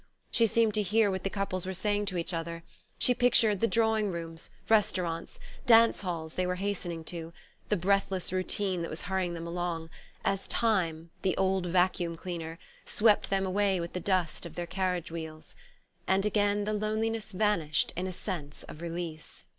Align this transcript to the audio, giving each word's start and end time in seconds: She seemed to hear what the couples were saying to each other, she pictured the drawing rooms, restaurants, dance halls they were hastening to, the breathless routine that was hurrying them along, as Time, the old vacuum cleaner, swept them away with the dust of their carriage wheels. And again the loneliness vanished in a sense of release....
She 0.31 0.47
seemed 0.47 0.73
to 0.73 0.81
hear 0.81 1.11
what 1.11 1.23
the 1.23 1.29
couples 1.29 1.67
were 1.67 1.75
saying 1.75 2.07
to 2.07 2.17
each 2.17 2.33
other, 2.33 2.63
she 2.97 3.13
pictured 3.13 3.59
the 3.61 3.67
drawing 3.67 4.09
rooms, 4.09 4.49
restaurants, 4.67 5.39
dance 5.67 6.01
halls 6.01 6.33
they 6.33 6.47
were 6.47 6.55
hastening 6.55 7.03
to, 7.03 7.33
the 7.69 7.77
breathless 7.77 8.33
routine 8.33 8.81
that 8.81 8.89
was 8.89 9.03
hurrying 9.03 9.35
them 9.35 9.45
along, 9.45 9.91
as 10.25 10.47
Time, 10.47 11.11
the 11.21 11.37
old 11.37 11.67
vacuum 11.67 12.15
cleaner, 12.15 12.57
swept 12.83 13.29
them 13.29 13.45
away 13.45 13.79
with 13.79 13.93
the 13.93 13.99
dust 13.99 14.43
of 14.47 14.55
their 14.55 14.65
carriage 14.65 15.11
wheels. 15.11 15.53
And 16.07 16.25
again 16.25 16.63
the 16.63 16.73
loneliness 16.73 17.31
vanished 17.31 17.93
in 17.95 18.07
a 18.07 18.11
sense 18.11 18.63
of 18.63 18.81
release.... 18.81 19.43